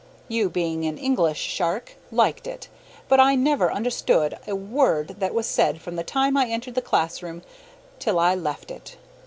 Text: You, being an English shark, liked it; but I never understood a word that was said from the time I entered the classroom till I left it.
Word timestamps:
You, 0.27 0.49
being 0.49 0.85
an 0.85 0.97
English 0.97 1.37
shark, 1.37 1.95
liked 2.11 2.47
it; 2.47 2.69
but 3.07 3.19
I 3.19 3.35
never 3.35 3.71
understood 3.71 4.35
a 4.47 4.55
word 4.55 5.17
that 5.19 5.35
was 5.35 5.45
said 5.45 5.79
from 5.79 5.95
the 5.95 6.03
time 6.03 6.35
I 6.35 6.47
entered 6.47 6.73
the 6.73 6.81
classroom 6.81 7.43
till 7.99 8.17
I 8.17 8.33
left 8.33 8.71
it. 8.71 8.97